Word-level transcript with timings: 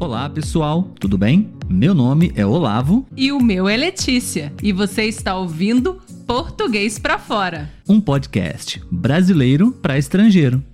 Olá, 0.00 0.30
pessoal, 0.30 0.88
tudo 0.98 1.18
bem? 1.18 1.52
Meu 1.68 1.92
nome 1.92 2.32
é 2.34 2.44
Olavo. 2.46 3.06
E 3.14 3.30
o 3.30 3.38
meu 3.38 3.68
é 3.68 3.76
Letícia. 3.76 4.50
E 4.62 4.72
você 4.72 5.04
está 5.04 5.36
ouvindo 5.36 6.00
Português 6.26 6.98
para 6.98 7.18
Fora 7.18 7.70
um 7.86 8.00
podcast 8.00 8.80
brasileiro 8.90 9.72
para 9.72 9.98
estrangeiro. 9.98 10.64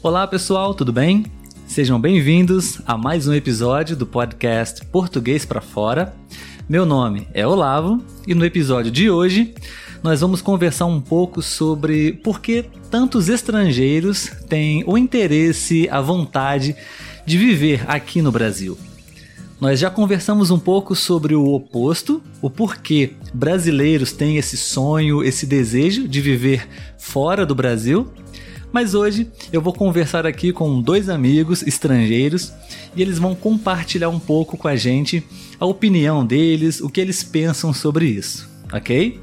Olá, 0.00 0.24
pessoal, 0.28 0.72
tudo 0.72 0.92
bem? 0.92 1.26
Sejam 1.66 2.00
bem-vindos 2.00 2.80
a 2.86 2.96
mais 2.96 3.26
um 3.26 3.34
episódio 3.34 3.96
do 3.96 4.06
podcast 4.06 4.86
Português 4.86 5.44
para 5.44 5.60
Fora. 5.60 6.14
Meu 6.68 6.86
nome 6.86 7.26
é 7.34 7.44
Olavo 7.44 8.00
e 8.28 8.32
no 8.32 8.44
episódio 8.44 8.92
de 8.92 9.10
hoje 9.10 9.56
nós 10.02 10.20
vamos 10.20 10.40
conversar 10.40 10.86
um 10.86 11.00
pouco 11.00 11.42
sobre 11.42 12.12
por 12.12 12.40
que 12.40 12.64
tantos 12.90 13.28
estrangeiros 13.28 14.30
têm 14.48 14.84
o 14.86 14.96
interesse, 14.96 15.88
a 15.90 16.00
vontade 16.00 16.76
de 17.26 17.36
viver 17.36 17.84
aqui 17.88 18.22
no 18.22 18.32
Brasil. 18.32 18.78
Nós 19.60 19.80
já 19.80 19.90
conversamos 19.90 20.52
um 20.52 20.58
pouco 20.58 20.94
sobre 20.94 21.34
o 21.34 21.52
oposto, 21.52 22.22
o 22.40 22.48
porquê 22.48 23.14
brasileiros 23.34 24.12
têm 24.12 24.36
esse 24.36 24.56
sonho, 24.56 25.22
esse 25.24 25.46
desejo 25.46 26.06
de 26.06 26.20
viver 26.20 26.68
fora 26.96 27.44
do 27.44 27.56
Brasil. 27.56 28.06
Mas 28.70 28.94
hoje 28.94 29.26
eu 29.52 29.60
vou 29.60 29.72
conversar 29.72 30.26
aqui 30.26 30.52
com 30.52 30.80
dois 30.80 31.08
amigos 31.08 31.66
estrangeiros 31.66 32.52
e 32.94 33.02
eles 33.02 33.18
vão 33.18 33.34
compartilhar 33.34 34.10
um 34.10 34.20
pouco 34.20 34.56
com 34.56 34.68
a 34.68 34.76
gente 34.76 35.24
a 35.58 35.66
opinião 35.66 36.24
deles, 36.24 36.80
o 36.80 36.88
que 36.88 37.00
eles 37.00 37.24
pensam 37.24 37.72
sobre 37.72 38.06
isso, 38.06 38.48
ok? 38.72 39.18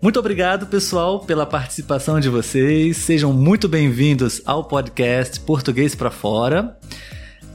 Muito 0.00 0.20
obrigado, 0.20 0.66
pessoal, 0.66 1.18
pela 1.18 1.44
participação 1.44 2.20
de 2.20 2.28
vocês. 2.28 2.96
Sejam 2.98 3.32
muito 3.32 3.68
bem-vindos 3.68 4.40
ao 4.46 4.62
podcast 4.62 5.40
Português 5.40 5.92
para 5.92 6.08
Fora. 6.08 6.78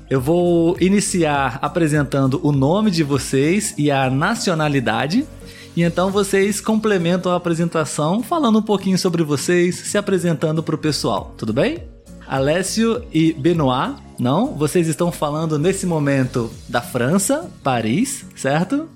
Eu 0.09 0.19
vou 0.19 0.75
iniciar 0.81 1.57
apresentando 1.61 2.41
o 2.43 2.51
nome 2.51 2.91
de 2.91 3.01
vocês 3.01 3.73
e 3.77 3.89
a 3.89 4.09
nacionalidade. 4.09 5.25
E 5.73 5.83
então 5.83 6.11
vocês 6.11 6.59
complementam 6.59 7.31
a 7.31 7.37
apresentação 7.37 8.21
falando 8.21 8.59
um 8.59 8.63
pouquinho 8.63 8.97
sobre 8.97 9.23
vocês, 9.23 9.75
se 9.75 9.97
apresentando 9.97 10.61
para 10.61 10.75
o 10.75 10.77
pessoal, 10.77 11.33
tudo 11.37 11.53
bem? 11.53 11.85
Alessio 12.27 13.05
e 13.13 13.31
Benoit, 13.31 13.95
não? 14.19 14.53
Vocês 14.53 14.89
estão 14.89 15.13
falando 15.13 15.57
nesse 15.57 15.85
momento 15.85 16.51
da 16.67 16.81
França, 16.81 17.49
Paris, 17.63 18.25
certo? 18.35 18.89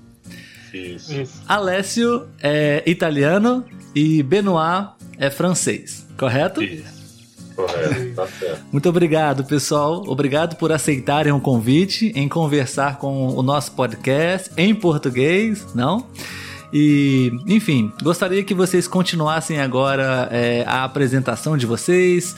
Isso. 0.78 1.12
Isso. 1.12 1.42
Alessio 1.46 2.26
é 2.42 2.82
italiano 2.86 3.64
e 3.94 4.22
Benoit 4.22 4.90
é 5.18 5.30
francês, 5.30 6.06
correto? 6.16 6.62
Isso. 6.62 6.98
Correto, 7.56 8.14
tá 8.14 8.26
certo. 8.28 8.64
Muito 8.70 8.88
obrigado, 8.88 9.44
pessoal. 9.44 10.04
Obrigado 10.06 10.54
por 10.54 10.70
aceitarem 10.70 11.32
o 11.32 11.40
convite 11.40 12.12
em 12.14 12.28
conversar 12.28 12.98
com 12.98 13.28
o 13.28 13.42
nosso 13.42 13.72
podcast 13.72 14.50
em 14.56 14.72
português, 14.72 15.66
não? 15.74 16.06
E, 16.72 17.32
enfim, 17.46 17.90
gostaria 18.00 18.44
que 18.44 18.54
vocês 18.54 18.86
continuassem 18.86 19.58
agora 19.58 20.28
é, 20.30 20.62
a 20.66 20.84
apresentação 20.84 21.56
de 21.56 21.66
vocês 21.66 22.36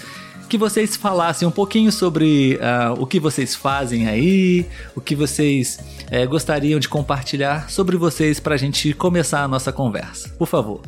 que 0.51 0.59
vocês 0.59 0.97
falassem 0.97 1.47
um 1.47 1.51
pouquinho 1.51 1.93
sobre 1.93 2.57
uh, 2.57 3.01
o 3.01 3.07
que 3.07 3.21
vocês 3.21 3.55
fazem 3.55 4.09
aí, 4.09 4.67
o 4.97 5.01
que 5.01 5.15
vocês 5.15 5.79
uh, 6.11 6.29
gostariam 6.29 6.81
de 6.81 6.89
compartilhar 6.89 7.71
sobre 7.71 7.97
vocês 7.97 8.41
para 8.41 8.57
a 8.57 8.59
gente 8.59 8.93
começar 8.93 9.45
a 9.45 9.49
nossa 9.49 9.73
conversa. 9.73 10.29
Por 10.37 10.49
favor. 10.49 10.81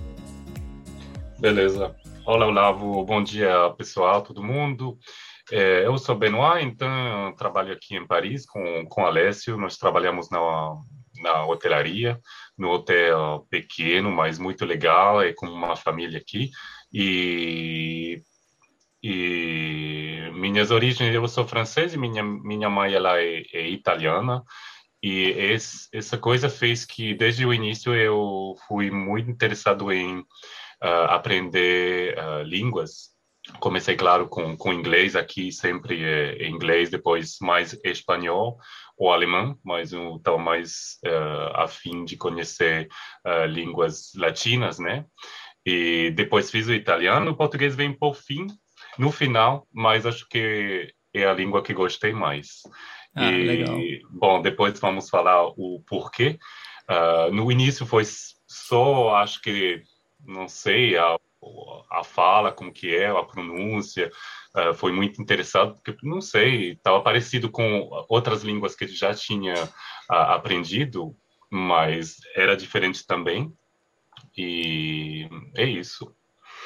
Beleza. 1.39 1.95
Olá, 2.27 2.47
Olavo. 2.47 3.05
Bom 3.05 3.23
dia, 3.23 3.71
pessoal, 3.79 4.23
todo 4.23 4.43
mundo. 4.43 4.99
É, 5.53 5.87
eu 5.87 5.97
sou 5.97 6.17
Benoit, 6.17 6.65
então 6.65 7.33
trabalho 7.39 7.73
aqui 7.73 7.95
em 7.95 8.05
Paris 8.05 8.45
com, 8.45 8.85
com 8.87 9.07
Alessio. 9.07 9.57
Nós 9.57 9.77
trabalhamos 9.77 10.29
na, 10.29 10.75
na 11.23 11.47
hotelaria, 11.47 12.19
no 12.59 12.69
hotel 12.71 13.47
pequeno, 13.49 14.11
mas 14.11 14.41
muito 14.41 14.65
legal, 14.65 15.23
é 15.23 15.33
como 15.33 15.53
uma 15.53 15.77
família 15.77 16.19
aqui. 16.19 16.51
E 16.93 18.21
e 19.03 19.52
minhas 20.33 20.71
origens 20.71 21.15
eu 21.15 21.27
sou 21.29 21.47
francês 21.47 21.95
e 21.95 21.99
minha 21.99 22.23
minha 22.23 22.69
mãe 22.71 22.93
ela 22.93 23.21
é, 23.21 23.43
é 23.53 23.69
italiana. 23.69 24.43
E 25.03 25.31
esse, 25.31 25.89
essa 25.93 26.17
coisa 26.17 26.49
fez 26.49 26.85
que 26.85 27.15
desde 27.15 27.45
o 27.45 27.53
início 27.53 27.95
eu 27.95 28.55
fui 28.69 28.91
muito 28.91 29.31
interessado 29.31 29.91
em 29.93 30.21
uh, 30.21 31.07
aprender 31.09 32.17
uh, 32.19 32.43
línguas. 32.43 33.11
Comecei 33.59 33.97
claro 33.97 34.29
com 34.29 34.57
com 34.57 34.73
inglês. 34.73 35.17
Aqui 35.17 35.51
sempre 35.51 36.05
é 36.05 36.49
inglês 36.49 36.91
depois 36.91 37.37
mais 37.41 37.79
espanhol 37.85 38.59
ou 38.97 39.13
alemão 39.13 39.59
mas 39.65 39.93
eu 39.93 40.17
estava 40.17 40.39
mais 40.39 40.99
uh, 41.05 41.57
afim 41.57 42.05
de 42.05 42.17
conhecer 42.17 42.89
línguas 43.49 44.13
latinas 44.15 44.79
né? 44.79 45.05
E 45.67 46.11
depois 46.13 46.51
fiz 46.51 46.69
o 46.69 46.75
italiano. 46.75 47.33
O 47.33 47.37
português 47.37 47.75
vem 47.75 47.93
por 47.93 48.15
fim 48.15 48.47
no 48.99 49.11
final, 49.11 49.67
mas 49.73 50.07
acho 50.07 50.29
que 50.29 50.93
é 51.15 51.27
a 51.27 51.35
língua 51.35 51.63
que 51.63 51.75
gostei 51.75 52.13
mais. 52.13 52.63
Ah, 53.15 53.31
e, 53.31 53.45
legal. 53.45 53.79
bom, 54.11 54.43
depois 54.43 54.79
vamos 54.81 55.09
falar 55.11 55.47
o 55.57 55.83
porquê. 55.87 56.39
Uh, 56.89 57.33
no 57.33 57.51
início 57.53 57.87
foi 57.87 58.05
só, 58.47 59.15
acho 59.17 59.41
que, 59.41 59.83
não 60.25 60.49
sei, 60.49 60.97
a, 60.97 61.19
a 61.91 62.05
fala, 62.05 62.53
como 62.53 62.73
que 62.73 62.95
é, 62.95 63.09
a 63.09 63.23
pronúncia, 63.23 64.11
uh, 64.57 64.75
foi 64.75 64.93
muito 64.93 65.21
interessado, 65.21 65.79
porque, 65.85 66.07
não 66.07 66.21
sei, 66.21 66.73
estava 66.73 67.01
parecido 67.03 67.51
com 67.51 67.89
outras 68.09 68.43
línguas 68.43 68.75
que 68.75 68.87
já 68.89 69.15
tinha 69.15 69.55
uh, 69.55 70.15
aprendido, 70.15 71.15
mas 71.51 72.17
era 72.35 72.57
diferente 72.57 73.07
também. 73.07 73.53
E 74.37 75.29
é 75.57 75.65
isso. 75.65 76.15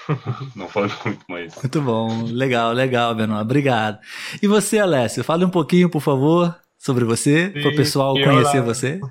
Não 0.55 0.69
falo 0.69 0.91
muito 1.05 1.25
mais. 1.29 1.55
Muito 1.55 1.83
bom, 1.83 2.25
legal, 2.25 2.73
legal, 2.73 3.15
Benoit. 3.15 3.43
Obrigado. 3.43 3.99
E 4.43 4.47
você, 4.47 4.79
Alessio, 4.79 5.25
fale 5.25 5.45
um 5.45 5.51
pouquinho, 5.51 5.89
por 5.89 6.01
favor, 6.01 6.55
sobre 6.79 7.05
você, 7.05 7.51
para 7.51 7.71
o 7.71 7.77
pessoal 7.77 8.15
conhecer 8.15 8.59
olá. 8.59 8.67
você. 8.67 9.01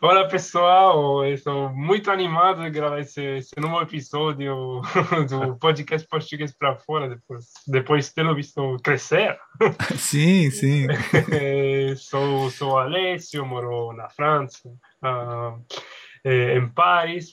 Olá, 0.00 0.28
pessoal. 0.28 1.24
Estou 1.24 1.70
muito 1.70 2.10
animado 2.10 2.62
de 2.62 2.70
gravar 2.70 3.00
esse, 3.00 3.22
esse 3.38 3.58
novo 3.58 3.80
episódio 3.80 4.82
do 5.28 5.56
podcast 5.56 6.06
Português 6.06 6.52
para 6.52 6.76
Fora, 6.76 7.08
depois, 7.08 7.46
depois 7.66 8.06
de 8.06 8.14
tê-lo 8.14 8.34
visto 8.34 8.76
crescer. 8.82 9.38
Sim, 9.96 10.50
sim. 10.50 10.86
sou, 11.96 12.50
sou 12.50 12.78
Alessio, 12.78 13.46
moro 13.46 13.92
na 13.94 14.10
França. 14.10 14.68
Uh, 15.02 15.64
eh, 16.24 16.56
em 16.56 16.68
Paris, 16.68 17.32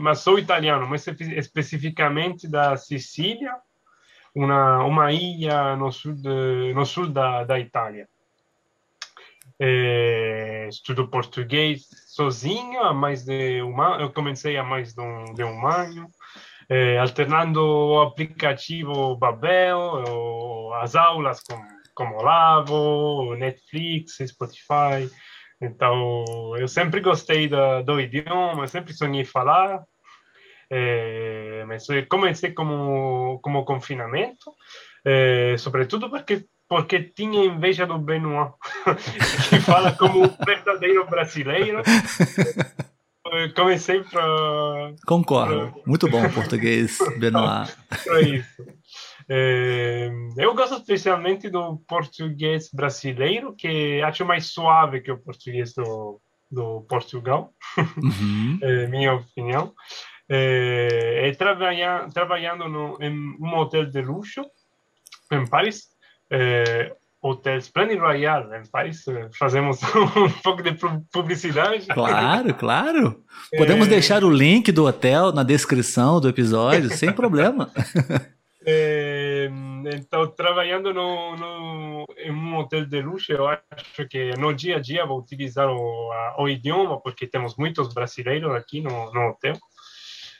mas 0.00 0.20
sou 0.20 0.38
italiano, 0.38 0.86
mas 0.88 1.06
especificamente 1.06 2.48
da 2.48 2.76
Sicília, 2.76 3.54
uma, 4.34 4.82
uma 4.84 5.12
ilha 5.12 5.76
no 5.76 5.92
sul, 5.92 6.14
de, 6.14 6.72
no 6.74 6.86
sul 6.86 7.08
da, 7.08 7.44
da 7.44 7.58
Itália. 7.58 8.08
Eh, 9.60 10.68
estudo 10.68 11.08
português 11.08 11.88
sozinho 12.06 12.80
há 12.80 12.94
mais 12.94 13.24
de 13.24 13.62
um 13.62 13.80
ano, 13.82 14.02
eu 14.02 14.12
comecei 14.12 14.56
há 14.56 14.62
mais 14.62 14.94
de 14.94 15.00
um, 15.00 15.34
de 15.34 15.42
um 15.42 15.66
ano, 15.66 16.06
eh, 16.68 16.98
alternando 16.98 17.60
o 17.60 18.00
aplicativo 18.00 19.16
Babel, 19.16 20.72
as 20.80 20.94
aulas 20.94 21.42
com, 21.42 21.60
como 21.94 22.16
Olavo, 22.16 23.34
Netflix, 23.34 24.18
Spotify, 24.26 25.10
então, 25.60 26.24
eu 26.56 26.68
sempre 26.68 27.00
gostei 27.00 27.48
do, 27.48 27.82
do 27.82 28.00
idioma, 28.00 28.66
sempre 28.66 28.92
sonhei 28.92 29.24
falar, 29.24 29.82
é, 30.70 31.64
mas 31.66 31.86
comecei 32.08 32.52
como, 32.52 33.40
como 33.42 33.64
confinamento, 33.64 34.52
é, 35.04 35.56
sobretudo 35.58 36.10
porque 36.10 36.44
porque 36.68 37.00
tinha 37.02 37.46
inveja 37.46 37.86
do 37.86 37.98
Benoit, 37.98 38.52
que 39.48 39.58
fala 39.60 39.92
como 39.92 40.24
um 40.24 40.44
verdadeiro 40.44 41.06
brasileiro. 41.06 41.82
Comecei 43.54 44.02
para. 44.04 44.94
Concordo. 45.06 45.72
Pra... 45.72 45.82
Muito 45.86 46.08
bom 46.08 46.28
português, 46.30 46.98
Benoit. 47.18 47.74
Para 48.04 48.20
isso. 48.20 48.77
É, 49.30 50.10
eu 50.38 50.54
gosto 50.54 50.76
especialmente 50.76 51.50
do 51.50 51.76
português 51.86 52.70
brasileiro, 52.72 53.54
que 53.54 54.00
acho 54.02 54.24
mais 54.24 54.46
suave 54.46 55.00
que 55.00 55.12
o 55.12 55.18
português 55.18 55.74
do, 55.74 56.20
do 56.50 56.82
Portugal, 56.88 57.52
uhum. 57.76 58.58
é 58.62 58.86
minha 58.88 59.14
opinião. 59.14 59.74
É, 60.30 61.28
é 61.28 61.32
trabalhar, 61.32 62.08
trabalhando 62.10 62.68
no, 62.68 62.98
em 63.00 63.36
um 63.40 63.54
hotel 63.56 63.86
de 63.86 64.00
luxo 64.00 64.44
em 65.30 65.46
Paris. 65.46 65.88
É, 66.30 66.94
Hotel 67.20 67.58
Splendid 67.58 67.98
Royal, 67.98 68.54
em 68.54 68.64
Paris. 68.70 69.04
Fazemos 69.36 69.80
um 70.16 70.30
pouco 70.42 70.62
de 70.62 70.72
publicidade. 71.12 71.86
Claro, 71.86 72.54
claro. 72.54 73.24
Podemos 73.56 73.88
deixar 73.88 74.22
o 74.22 74.30
link 74.30 74.70
do 74.70 74.86
hotel 74.86 75.32
na 75.32 75.42
descrição 75.42 76.20
do 76.20 76.28
episódio, 76.28 76.90
sem 76.96 77.12
problema. 77.12 77.70
É, 78.66 79.48
então, 79.94 80.26
trabalhando 80.26 80.92
no, 80.92 81.36
no, 81.36 82.04
em 82.16 82.30
um 82.32 82.56
hotel 82.56 82.84
de 82.84 83.00
luxo, 83.00 83.32
eu 83.32 83.46
acho 83.46 84.08
que 84.10 84.32
no 84.36 84.52
dia 84.52 84.76
a 84.76 84.80
dia 84.80 85.06
vou 85.06 85.18
utilizar 85.18 85.68
o, 85.68 86.12
a, 86.12 86.42
o 86.42 86.48
idioma, 86.48 87.00
porque 87.00 87.26
temos 87.26 87.56
muitos 87.56 87.92
brasileiros 87.94 88.52
aqui 88.54 88.80
no, 88.80 89.12
no 89.12 89.30
hotel. 89.30 89.54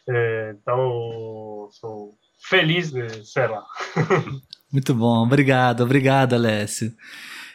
É, 0.08 0.56
então, 0.60 1.68
sou 1.70 2.16
feliz 2.48 2.90
de 2.90 3.24
ser 3.24 3.50
lá. 3.50 3.64
Muito 4.72 4.94
bom, 4.94 5.22
obrigado, 5.22 5.82
obrigado, 5.82 6.34
Alessio. 6.34 6.92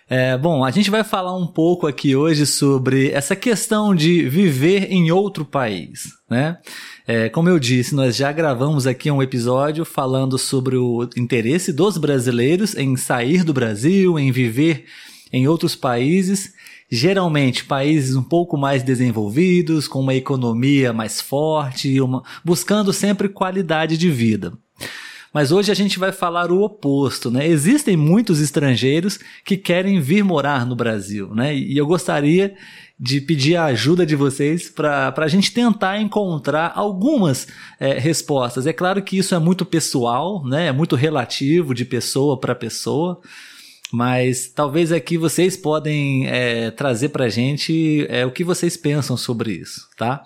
É, 0.09 0.37
bom, 0.37 0.65
a 0.65 0.71
gente 0.71 0.91
vai 0.91 1.03
falar 1.03 1.35
um 1.35 1.47
pouco 1.47 1.87
aqui 1.87 2.15
hoje 2.15 2.45
sobre 2.45 3.09
essa 3.11 3.35
questão 3.35 3.95
de 3.95 4.27
viver 4.27 4.91
em 4.91 5.11
outro 5.11 5.45
país, 5.45 6.09
né? 6.29 6.57
É, 7.07 7.29
como 7.29 7.49
eu 7.49 7.57
disse, 7.57 7.95
nós 7.95 8.15
já 8.15 8.31
gravamos 8.31 8.85
aqui 8.85 9.09
um 9.09 9.23
episódio 9.23 9.85
falando 9.85 10.37
sobre 10.37 10.75
o 10.75 11.09
interesse 11.17 11.71
dos 11.71 11.97
brasileiros 11.97 12.75
em 12.75 12.95
sair 12.97 13.43
do 13.43 13.53
Brasil, 13.53 14.19
em 14.19 14.31
viver 14.31 14.85
em 15.31 15.47
outros 15.47 15.75
países, 15.75 16.53
geralmente 16.91 17.65
países 17.65 18.15
um 18.15 18.23
pouco 18.23 18.57
mais 18.57 18.83
desenvolvidos, 18.83 19.87
com 19.87 19.99
uma 19.99 20.13
economia 20.13 20.93
mais 20.93 21.19
forte, 21.19 21.99
uma, 21.99 22.23
buscando 22.43 22.93
sempre 22.93 23.27
qualidade 23.29 23.97
de 23.97 24.11
vida. 24.11 24.53
Mas 25.33 25.51
hoje 25.51 25.71
a 25.71 25.73
gente 25.73 25.97
vai 25.97 26.11
falar 26.11 26.51
o 26.51 26.61
oposto, 26.61 27.31
né? 27.31 27.47
Existem 27.47 27.97
muitos 27.97 28.39
estrangeiros 28.39 29.19
que 29.43 29.57
querem 29.57 29.99
vir 29.99 30.23
morar 30.23 30.63
no 30.63 30.75
Brasil, 30.75 31.33
né? 31.33 31.55
E 31.55 31.75
eu 31.75 31.87
gostaria 31.87 32.55
de 32.99 33.19
pedir 33.19 33.55
a 33.55 33.65
ajuda 33.65 34.05
de 34.05 34.15
vocês 34.15 34.69
para 34.69 35.11
a 35.17 35.27
gente 35.27 35.51
tentar 35.51 35.99
encontrar 35.99 36.71
algumas 36.75 37.47
é, 37.79 37.97
respostas. 37.97 38.67
É 38.67 38.71
claro 38.71 39.01
que 39.01 39.17
isso 39.17 39.33
é 39.33 39.39
muito 39.39 39.65
pessoal, 39.65 40.45
né? 40.45 40.67
É 40.67 40.71
muito 40.71 40.95
relativo 40.95 41.73
de 41.73 41.83
pessoa 41.83 42.39
para 42.39 42.53
pessoa. 42.53 43.19
Mas 43.91 44.47
talvez 44.47 44.91
aqui 44.91 45.17
vocês 45.17 45.57
podem 45.57 46.27
é, 46.27 46.69
trazer 46.69 47.09
para 47.09 47.25
a 47.25 47.29
gente 47.29 48.05
é, 48.07 48.23
o 48.25 48.31
que 48.31 48.43
vocês 48.43 48.77
pensam 48.77 49.17
sobre 49.17 49.51
isso, 49.51 49.87
tá? 49.97 50.23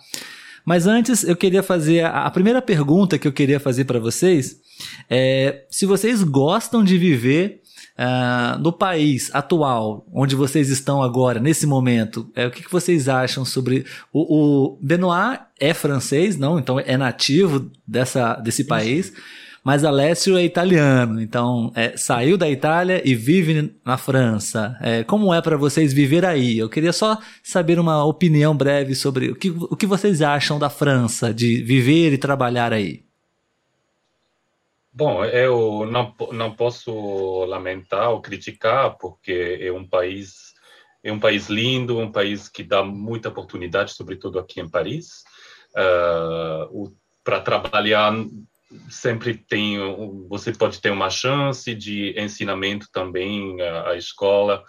Mas 0.65 0.85
antes 0.85 1.23
eu 1.23 1.35
queria 1.35 1.63
fazer 1.63 2.01
a, 2.01 2.25
a 2.25 2.31
primeira 2.31 2.61
pergunta 2.61 3.17
que 3.17 3.27
eu 3.27 3.33
queria 3.33 3.59
fazer 3.59 3.85
para 3.85 3.99
vocês 3.99 4.66
é 5.09 5.65
se 5.69 5.85
vocês 5.85 6.23
gostam 6.23 6.83
de 6.83 6.97
viver 6.97 7.61
uh, 7.97 8.59
no 8.59 8.71
país 8.71 9.29
atual, 9.33 10.05
onde 10.13 10.35
vocês 10.35 10.69
estão 10.69 11.01
agora, 11.01 11.39
nesse 11.39 11.65
momento. 11.65 12.29
É, 12.35 12.45
o 12.45 12.51
que, 12.51 12.63
que 12.63 12.71
vocês 12.71 13.09
acham 13.09 13.43
sobre. 13.43 13.85
O, 14.13 14.75
o 14.75 14.79
Benoit 14.81 15.39
é 15.59 15.73
francês, 15.73 16.37
não? 16.37 16.59
Então 16.59 16.79
é 16.79 16.95
nativo 16.95 17.69
dessa, 17.85 18.35
desse 18.35 18.63
país. 18.63 19.11
Mas 19.63 19.83
Alessio 19.83 20.37
é 20.37 20.45
italiano, 20.45 21.19
então 21.19 21.73
é, 21.75 21.97
saiu 21.97 22.37
da 22.37 22.49
Itália 22.49 23.01
e 23.03 23.13
vive 23.13 23.73
na 23.83 23.97
França. 23.97 24.77
É, 24.79 25.03
como 25.03 25.33
é 25.33 25.41
para 25.41 25.57
vocês 25.57 25.91
viver 25.91 26.23
aí? 26.23 26.57
Eu 26.57 26.69
queria 26.69 26.93
só 26.93 27.19
saber 27.43 27.77
uma 27.77 28.05
opinião 28.05 28.55
breve 28.55 28.95
sobre 28.95 29.29
o 29.29 29.35
que, 29.35 29.49
o 29.49 29.75
que 29.75 29.85
vocês 29.85 30.21
acham 30.21 30.57
da 30.57 30.69
França, 30.69 31.33
de 31.33 31.61
viver 31.63 32.13
e 32.13 32.17
trabalhar 32.17 32.71
aí. 32.71 33.06
Bom, 34.97 35.23
eu 35.23 35.85
não, 35.85 36.11
não 36.31 36.55
posso 36.55 37.45
lamentar 37.45 38.09
ou 38.09 38.19
criticar, 38.19 38.97
porque 38.97 39.59
é 39.61 39.71
um 39.71 39.87
país 39.87 40.55
é 41.03 41.11
um 41.11 41.19
país 41.19 41.49
lindo, 41.49 41.99
um 41.99 42.11
país 42.11 42.49
que 42.49 42.63
dá 42.63 42.81
muita 42.81 43.29
oportunidade, 43.29 43.93
sobretudo 43.93 44.39
aqui 44.39 44.59
em 44.59 44.67
Paris. 44.67 45.23
Uh, 45.75 46.91
para 47.23 47.39
trabalhar 47.41 48.11
sempre 48.89 49.35
tem 49.35 49.77
você 50.27 50.51
pode 50.51 50.81
ter 50.81 50.89
uma 50.89 51.11
chance 51.11 51.75
de 51.75 52.19
ensinamento 52.19 52.87
também 52.91 53.61
a, 53.61 53.95
escola 53.95 54.63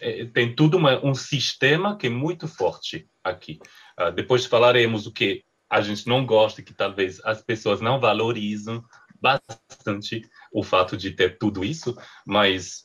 é, 0.00 0.24
tem 0.24 0.52
tudo 0.54 0.76
uma, 0.76 0.98
um 1.06 1.14
sistema 1.14 1.96
que 1.96 2.08
é 2.08 2.10
muito 2.10 2.48
forte 2.48 3.06
aqui 3.22 3.58
uh, 4.00 4.10
depois 4.10 4.44
falaremos 4.44 5.06
o 5.06 5.12
que 5.12 5.44
a 5.70 5.80
gente 5.80 6.06
não 6.06 6.26
gosta 6.26 6.60
que 6.60 6.74
talvez 6.74 7.18
as 7.24 7.40
pessoas 7.40 7.80
não 7.80 7.98
valorizam 7.98 8.84
bastante 9.22 10.28
o 10.52 10.62
fato 10.62 10.96
de 10.96 11.12
ter 11.12 11.38
tudo 11.38 11.64
isso 11.64 11.96
mas 12.26 12.84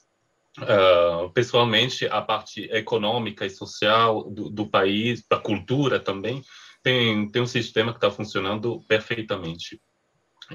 uh, 0.59 1.29
pessoalmente 1.31 2.05
a 2.05 2.21
parte 2.21 2.63
econômica 2.71 3.45
e 3.45 3.49
social 3.49 4.29
do, 4.29 4.49
do 4.49 4.69
país 4.69 5.23
da 5.29 5.37
cultura 5.37 5.99
também 5.99 6.43
tem, 6.83 7.29
tem 7.31 7.41
um 7.41 7.47
sistema 7.47 7.91
que 7.91 7.97
está 7.97 8.11
funcionando 8.11 8.81
perfeitamente 8.87 9.81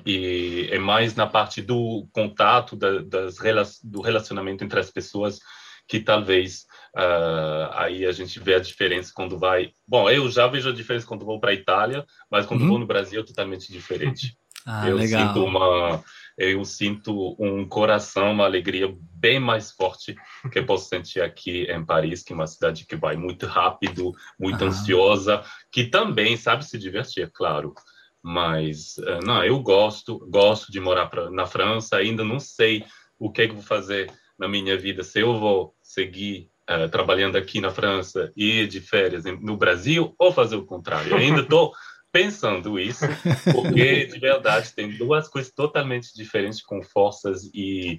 e 0.07 0.69
é 0.71 0.79
mais 0.79 1.15
na 1.15 1.27
parte 1.27 1.61
do 1.61 2.09
contato, 2.13 2.77
da, 2.77 3.03
das, 3.03 3.37
do 3.83 4.01
relacionamento 4.01 4.65
entre 4.65 4.81
as 4.81 4.91
pessoas 4.91 5.39
que 5.87 6.01
talvez 6.01 6.65
uh, 6.97 7.69
aí 7.73 8.07
a 8.07 8.13
gente 8.13 8.41
vê 8.41 8.55
a 8.55 8.61
diferença 8.61 9.13
quando 9.15 9.39
vai. 9.39 9.73
Bom, 9.87 10.09
eu 10.09 10.31
já 10.31 10.47
vejo 10.47 10.71
a 10.71 10.73
diferença 10.73 11.07
quando 11.07 11.27
vou 11.27 11.39
para 11.39 11.51
a 11.51 11.55
Itália, 11.55 12.07
mas 12.31 12.47
quando 12.47 12.63
uhum. 12.63 12.69
vou 12.69 12.79
no 12.79 12.87
Brasil 12.87 13.21
é 13.21 13.25
totalmente 13.25 13.71
diferente. 13.71 14.37
Ah, 14.67 14.89
eu 14.89 14.97
legal. 14.97 15.29
sinto 15.29 15.45
uma, 15.45 16.05
eu 16.39 16.65
sinto 16.65 17.37
um 17.39 17.67
coração, 17.67 18.33
uma 18.33 18.45
alegria 18.45 18.95
bem 19.15 19.41
mais 19.41 19.73
forte 19.73 20.15
que 20.51 20.59
eu 20.59 20.67
posso 20.67 20.89
sentir 20.89 21.21
aqui 21.21 21.65
em 21.71 21.85
Paris, 21.85 22.23
que 22.23 22.33
é 22.33 22.37
uma 22.37 22.47
cidade 22.47 22.87
que 22.87 22.97
vai 22.97 23.17
muito 23.17 23.47
rápido, 23.47 24.13
muito 24.39 24.65
ah. 24.65 24.69
ansiosa, 24.69 25.43
que 25.71 25.85
também 25.85 26.37
sabe 26.37 26.65
se 26.65 26.79
divertir, 26.79 27.25
é 27.25 27.31
claro 27.33 27.75
mas, 28.23 28.99
eh, 28.99 29.19
não, 29.25 29.45
eu 29.45 29.59
gosto, 29.61 30.19
gosto 30.31 30.71
de 30.71 30.79
morar 30.79 31.07
pra, 31.07 31.29
na 31.29 31.45
França, 31.45 31.97
ainda 31.97 32.23
não 32.23 32.39
sei 32.39 32.85
o 33.19 33.31
que, 33.31 33.43
é 33.43 33.49
que 33.49 33.55
vou 33.55 33.63
fazer 33.63 34.11
na 34.39 34.47
minha 34.47 34.79
vida, 34.79 35.03
se 35.03 35.21
eu 35.21 35.39
vou 35.39 35.75
seguir 35.83 36.49
uh, 36.71 36.89
trabalhando 36.89 37.37
aqui 37.37 37.61
na 37.61 37.71
França 37.71 38.33
e 38.37 38.67
de 38.67 38.81
férias 38.81 39.25
no 39.25 39.57
Brasil, 39.57 40.15
ou 40.19 40.33
fazer 40.33 40.57
o 40.57 40.65
contrário. 40.65 41.11
Eu 41.11 41.17
ainda 41.17 41.41
estou 41.41 41.73
pensando 42.13 42.79
isso, 42.79 43.07
porque, 43.53 44.07
de 44.07 44.19
verdade, 44.19 44.73
tem 44.73 44.97
duas 44.97 45.27
coisas 45.29 45.51
totalmente 45.51 46.15
diferentes, 46.15 46.63
com 46.63 46.83
forças 46.83 47.51
e 47.55 47.99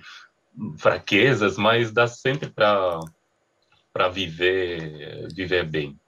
fraquezas, 0.77 1.57
mas 1.57 1.92
dá 1.92 2.07
sempre 2.07 2.50
para 2.50 3.00
viver, 4.12 5.27
viver 5.33 5.68
bem. 5.68 6.00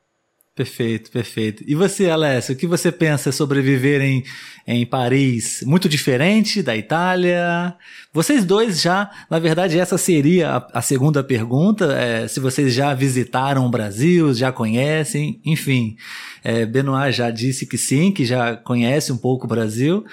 Perfeito, 0.55 1.11
perfeito. 1.11 1.65
E 1.67 1.75
você, 1.75 2.09
Alessio, 2.09 2.55
o 2.55 2.57
que 2.57 2.65
você 2.65 2.89
pensa 2.89 3.29
sobre 3.29 3.61
viver 3.61 3.99
em, 3.99 4.23
em 4.65 4.85
Paris? 4.85 5.61
Muito 5.67 5.89
diferente 5.89 6.63
da 6.63 6.77
Itália? 6.77 7.75
Vocês 8.13 8.45
dois 8.45 8.79
já, 8.79 9.11
na 9.29 9.37
verdade, 9.37 9.77
essa 9.77 9.97
seria 9.97 10.51
a, 10.51 10.79
a 10.79 10.81
segunda 10.81 11.21
pergunta, 11.21 11.91
é, 11.91 12.25
se 12.29 12.39
vocês 12.39 12.73
já 12.73 12.93
visitaram 12.93 13.65
o 13.65 13.69
Brasil, 13.69 14.33
já 14.33 14.49
conhecem, 14.49 15.41
enfim. 15.43 15.97
É, 16.41 16.65
Benoit 16.65 17.11
já 17.11 17.29
disse 17.29 17.65
que 17.65 17.77
sim, 17.77 18.13
que 18.13 18.23
já 18.23 18.55
conhece 18.55 19.11
um 19.11 19.17
pouco 19.17 19.43
o 19.43 19.49
Brasil. 19.49 20.05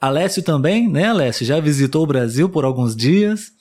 Alessio 0.00 0.42
também, 0.42 0.88
né, 0.88 1.06
Alessio? 1.06 1.46
Já 1.46 1.60
visitou 1.60 2.02
o 2.02 2.06
Brasil 2.06 2.48
por 2.48 2.64
alguns 2.64 2.96
dias. 2.96 3.52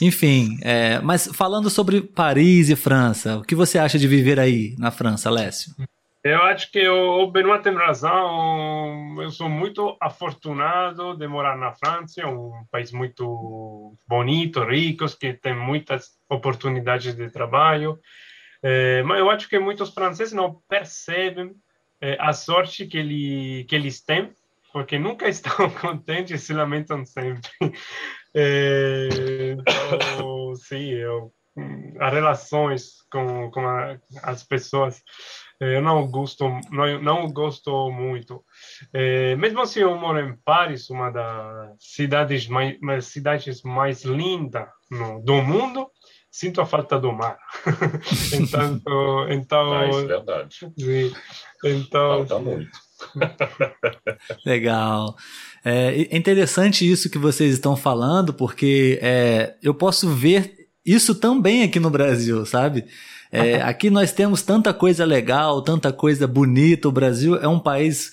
Enfim, 0.00 0.58
é, 0.62 1.00
mas 1.00 1.28
falando 1.32 1.70
sobre 1.70 2.00
Paris 2.02 2.68
e 2.68 2.76
França, 2.76 3.38
o 3.38 3.42
que 3.42 3.54
você 3.54 3.78
acha 3.78 3.98
de 3.98 4.08
viver 4.08 4.40
aí 4.40 4.74
na 4.78 4.90
França, 4.90 5.28
Alessio? 5.28 5.74
Eu 6.24 6.42
acho 6.44 6.72
que 6.72 6.88
o 6.88 7.30
Benoit 7.30 7.62
tem 7.62 7.74
razão. 7.74 9.20
Eu 9.20 9.30
sou 9.30 9.46
muito 9.46 9.94
afortunado 10.00 11.14
de 11.14 11.28
morar 11.28 11.54
na 11.54 11.72
França, 11.72 12.22
é 12.22 12.26
um 12.26 12.64
país 12.70 12.90
muito 12.92 13.94
bonito, 14.08 14.64
rico, 14.64 15.04
que 15.18 15.34
tem 15.34 15.54
muitas 15.54 16.12
oportunidades 16.26 17.14
de 17.14 17.30
trabalho. 17.30 17.98
É, 18.62 19.02
mas 19.02 19.18
eu 19.18 19.30
acho 19.30 19.46
que 19.50 19.58
muitos 19.58 19.92
franceses 19.92 20.32
não 20.32 20.62
percebem 20.66 21.54
é, 22.00 22.16
a 22.18 22.32
sorte 22.32 22.86
que, 22.86 22.96
ele, 22.96 23.66
que 23.68 23.74
eles 23.76 24.00
têm, 24.00 24.32
porque 24.72 24.98
nunca 24.98 25.28
estão 25.28 25.68
contentes 25.68 26.40
e 26.40 26.46
se 26.46 26.54
lamentam 26.54 27.04
sempre. 27.04 27.50
É, 28.34 29.08
então, 29.52 30.54
sim, 30.56 30.90
eu, 30.90 31.32
as 32.00 32.12
relações 32.12 32.94
com, 33.10 33.50
com 33.50 33.60
a, 33.60 33.96
as 34.22 34.42
pessoas 34.42 35.02
eu 35.60 35.80
não 35.80 36.06
gosto 36.08 36.44
não, 36.70 37.00
não 37.00 37.32
gosto 37.32 37.90
muito. 37.90 38.44
É, 38.92 39.36
mesmo 39.36 39.60
assim 39.60 39.80
eu 39.80 39.96
moro 39.96 40.18
em 40.18 40.36
Paris 40.44 40.90
uma 40.90 41.10
das 41.10 41.76
cidades 41.78 42.48
mais 42.48 43.06
cidades 43.06 43.62
mais 43.62 44.02
lindas 44.04 44.66
no, 44.90 45.22
do 45.22 45.42
mundo. 45.42 45.88
Sinto 46.30 46.60
a 46.60 46.66
falta 46.66 46.98
do 46.98 47.12
mar. 47.12 47.38
Então 48.34 49.30
então 49.30 49.72
ah, 49.72 49.84
é 49.84 50.06
verdade. 50.06 50.72
sim, 50.76 51.12
então 51.64 52.26
falta 52.26 52.38
muito 52.40 52.76
Legal. 54.44 55.16
É, 55.64 56.08
é 56.10 56.16
interessante 56.16 56.90
isso 56.90 57.10
que 57.10 57.18
vocês 57.18 57.52
estão 57.52 57.76
falando, 57.76 58.32
porque 58.34 58.98
é, 59.02 59.54
eu 59.62 59.74
posso 59.74 60.08
ver 60.10 60.68
isso 60.84 61.14
também 61.14 61.62
aqui 61.62 61.80
no 61.80 61.90
Brasil, 61.90 62.44
sabe? 62.44 62.84
É, 63.32 63.60
aqui 63.62 63.90
nós 63.90 64.12
temos 64.12 64.42
tanta 64.42 64.72
coisa 64.72 65.04
legal, 65.04 65.60
tanta 65.62 65.92
coisa 65.92 66.26
bonita. 66.26 66.88
O 66.88 66.92
Brasil 66.92 67.34
é 67.36 67.48
um 67.48 67.58
país 67.58 68.12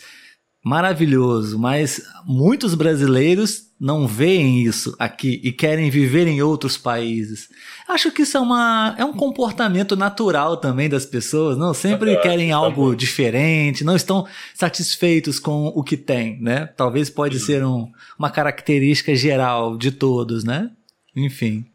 maravilhoso, 0.63 1.57
mas 1.57 2.01
muitos 2.25 2.75
brasileiros 2.75 3.71
não 3.79 4.05
veem 4.05 4.63
isso 4.63 4.95
aqui 4.99 5.41
e 5.43 5.51
querem 5.51 5.89
viver 5.89 6.27
em 6.27 6.39
outros 6.41 6.77
países. 6.77 7.49
Acho 7.89 8.11
que 8.11 8.21
isso 8.21 8.37
é, 8.37 8.39
uma, 8.39 8.95
é 8.95 9.03
um 9.03 9.13
comportamento 9.13 9.95
natural 9.95 10.57
também 10.57 10.87
das 10.87 11.03
pessoas, 11.03 11.57
não? 11.57 11.73
Sempre 11.73 12.15
querem 12.21 12.51
algo 12.51 12.95
diferente, 12.95 13.83
não 13.83 13.95
estão 13.95 14.27
satisfeitos 14.53 15.39
com 15.39 15.67
o 15.67 15.83
que 15.83 15.97
têm, 15.97 16.39
né? 16.39 16.67
Talvez 16.77 17.09
pode 17.09 17.39
Sim. 17.39 17.45
ser 17.45 17.65
um, 17.65 17.91
uma 18.19 18.29
característica 18.29 19.15
geral 19.15 19.75
de 19.75 19.91
todos, 19.91 20.43
né? 20.43 20.69
Enfim. 21.15 21.65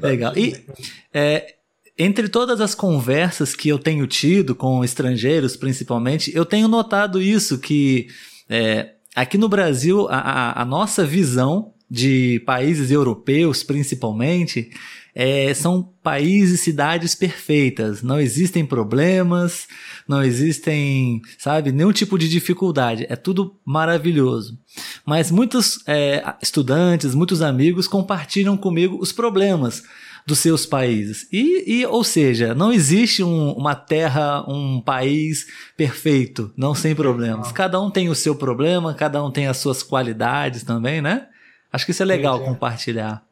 Legal. 0.00 0.32
E 0.36 0.64
é, 1.12 1.56
entre 1.98 2.28
todas 2.28 2.60
as 2.60 2.74
conversas 2.74 3.54
que 3.54 3.68
eu 3.68 3.78
tenho 3.78 4.06
tido 4.06 4.54
com 4.54 4.82
estrangeiros, 4.82 5.56
principalmente, 5.56 6.34
eu 6.34 6.44
tenho 6.44 6.68
notado 6.68 7.20
isso 7.20 7.58
que 7.58 8.08
é, 8.48 8.92
aqui 9.14 9.36
no 9.36 9.48
Brasil 9.48 10.08
a, 10.08 10.62
a, 10.62 10.64
nossa 10.64 11.04
visão 11.04 11.74
de 11.90 12.42
países 12.46 12.90
europeus, 12.90 13.62
principalmente, 13.62 14.70
é, 15.14 15.52
são 15.52 15.82
países 16.02 16.60
e 16.60 16.64
cidades 16.64 17.14
perfeitas. 17.14 18.02
Não 18.02 18.20
existem 18.20 18.64
problemas, 18.64 19.68
não 20.08 20.22
existem, 20.22 21.20
sabe, 21.38 21.70
nenhum 21.70 21.92
tipo 21.92 22.18
de 22.18 22.28
dificuldade. 22.28 23.06
É 23.08 23.16
tudo 23.16 23.56
maravilhoso. 23.64 24.58
Mas 25.04 25.30
muitos 25.30 25.86
é, 25.86 26.34
estudantes, 26.40 27.14
muitos 27.14 27.42
amigos 27.42 27.86
compartilham 27.86 28.56
comigo 28.56 28.98
os 29.00 29.12
problemas 29.12 29.82
dos 30.26 30.38
seus 30.38 30.64
países. 30.64 31.28
E, 31.32 31.80
e 31.80 31.86
ou 31.86 32.04
seja, 32.04 32.54
não 32.54 32.72
existe 32.72 33.22
um, 33.22 33.52
uma 33.52 33.74
terra, 33.74 34.44
um 34.48 34.80
país 34.80 35.46
perfeito, 35.76 36.52
não 36.56 36.74
sem 36.74 36.94
problemas. 36.94 37.52
Cada 37.52 37.80
um 37.80 37.90
tem 37.90 38.08
o 38.08 38.14
seu 38.14 38.34
problema, 38.34 38.94
cada 38.94 39.22
um 39.22 39.30
tem 39.30 39.46
as 39.46 39.58
suas 39.58 39.82
qualidades 39.82 40.62
também, 40.62 41.02
né? 41.02 41.28
Acho 41.72 41.84
que 41.84 41.90
isso 41.90 42.02
é 42.02 42.06
legal 42.06 42.38
sim. 42.38 42.44
compartilhar. 42.44 43.24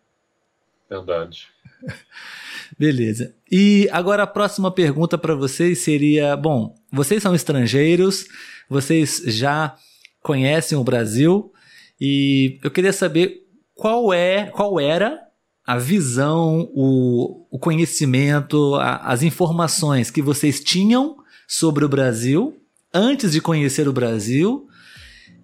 Verdade. 0.88 1.49
Beleza. 2.78 3.34
E 3.50 3.88
agora 3.90 4.22
a 4.22 4.26
próxima 4.26 4.70
pergunta 4.70 5.18
para 5.18 5.34
vocês 5.34 5.80
seria: 5.80 6.36
bom, 6.36 6.74
vocês 6.92 7.22
são 7.22 7.34
estrangeiros, 7.34 8.26
vocês 8.68 9.22
já 9.26 9.74
conhecem 10.22 10.76
o 10.78 10.84
Brasil 10.84 11.52
e 12.00 12.58
eu 12.62 12.70
queria 12.70 12.92
saber 12.92 13.42
qual 13.74 14.12
é, 14.12 14.46
qual 14.46 14.78
era 14.78 15.18
a 15.66 15.78
visão, 15.78 16.70
o, 16.74 17.46
o 17.50 17.58
conhecimento, 17.58 18.74
a, 18.76 18.96
as 18.96 19.22
informações 19.22 20.10
que 20.10 20.22
vocês 20.22 20.60
tinham 20.60 21.16
sobre 21.46 21.84
o 21.84 21.88
Brasil 21.88 22.56
antes 22.92 23.32
de 23.32 23.40
conhecer 23.40 23.88
o 23.88 23.92
Brasil 23.92 24.66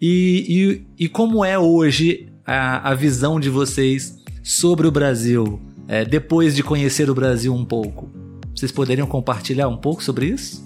e, 0.01 0.85
e, 0.99 1.05
e 1.05 1.09
como 1.09 1.45
é 1.45 1.59
hoje 1.59 2.29
a, 2.45 2.91
a 2.91 2.95
visão 2.95 3.39
de 3.39 3.49
vocês 3.49 4.19
sobre 4.43 4.87
o 4.87 4.91
Brasil 4.91 5.61
é, 5.89 6.05
depois 6.05 6.55
de 6.55 6.63
conhecer 6.63 7.09
o 7.11 7.15
Brasil 7.15 7.55
um 7.55 7.65
pouco. 7.65 8.11
Vocês 8.55 8.73
poderiam 8.73 9.07
compartilhar 9.07 9.69
um 9.69 9.77
pouco 9.77 10.03
sobre 10.03 10.27
isso? 10.27 10.65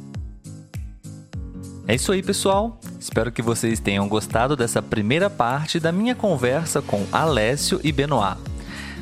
É 1.88 1.94
isso 1.94 2.12
aí, 2.12 2.22
pessoal. 2.22 2.78
Espero 3.00 3.32
que 3.32 3.42
vocês 3.42 3.80
tenham 3.80 4.08
gostado 4.08 4.56
dessa 4.56 4.80
primeira 4.80 5.28
parte 5.28 5.80
da 5.80 5.90
minha 5.90 6.14
conversa 6.14 6.80
com 6.80 7.04
Alessio 7.10 7.80
e 7.82 7.90
Benoit. 7.90 8.38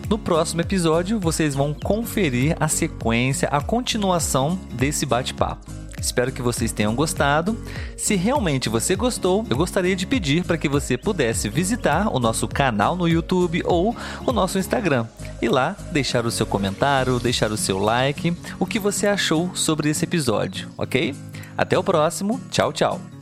No 0.09 0.19
próximo 0.19 0.63
episódio, 0.63 1.21
vocês 1.21 1.55
vão 1.55 1.75
conferir 1.75 2.57
a 2.59 2.67
sequência, 2.67 3.47
a 3.49 3.61
continuação 3.61 4.59
desse 4.73 5.05
bate-papo. 5.05 5.71
Espero 6.01 6.33
que 6.33 6.43
vocês 6.43 6.73
tenham 6.73 6.95
gostado. 6.95 7.57
Se 7.97 8.15
realmente 8.15 8.69
você 8.69 8.95
gostou, 8.97 9.45
eu 9.51 9.57
gostaria 9.57 9.97
de 9.97 10.07
pedir 10.07 10.45
para 10.45 10.59
que 10.59 10.69
você 10.69 10.97
pudesse 10.97 11.49
visitar 11.49 12.09
o 12.15 12.19
nosso 12.19 12.47
canal 12.47 12.97
no 12.97 13.09
YouTube 13.09 13.63
ou 13.65 13.97
o 14.27 14.33
nosso 14.33 14.59
Instagram 14.59 15.07
e 15.41 15.49
lá 15.49 15.77
deixar 15.93 16.27
o 16.27 16.31
seu 16.31 16.47
comentário, 16.47 17.21
deixar 17.21 17.51
o 17.51 17.57
seu 17.57 17.79
like, 17.79 18.37
o 18.59 18.67
que 18.67 18.79
você 18.79 19.07
achou 19.07 19.55
sobre 19.55 19.91
esse 19.91 20.05
episódio, 20.05 20.69
ok? 20.77 21.15
Até 21.57 21.79
o 21.79 21.85
próximo, 21.85 22.41
tchau, 22.51 22.73
tchau! 22.73 23.18